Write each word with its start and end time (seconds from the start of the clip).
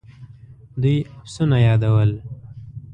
دوی 0.81 0.97
پسونه 1.23 1.57
يادول. 1.65 2.11